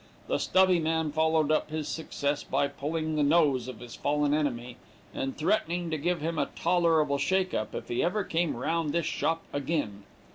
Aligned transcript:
The 0.25 0.39
stubby 0.39 0.79
man 0.79 1.11
followed 1.11 1.51
up 1.51 1.69
his 1.69 1.87
success 1.87 2.43
by 2.43 2.67
pulling 2.67 3.13
the 3.15 3.21
nose 3.21 3.67
of 3.67 3.79
his 3.81 3.93
fallen 3.95 4.33
enemy, 4.33 4.77
and 5.13 5.37
threatening 5.37 5.91
to 5.91 5.97
give 5.99 6.21
him 6.21 6.39
a 6.39 6.47
"tolerable 6.55 7.19
shake 7.19 7.53
up, 7.53 7.75
if 7.75 7.87
he 7.87 8.01
ever 8.03 8.23
came 8.23 8.55
round 8.55 8.95
his 8.95 9.05
shop 9.05 9.43
agin'." 9.53 10.01